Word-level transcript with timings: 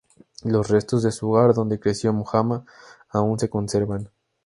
Los 0.43 0.67
restos 0.69 1.03
de 1.03 1.11
su 1.11 1.29
hogar, 1.29 1.53
donde 1.53 1.79
creció 1.79 2.11
Mahoma, 2.11 2.65
aún 3.11 3.37
se 3.37 3.51
conservan. 3.51 4.09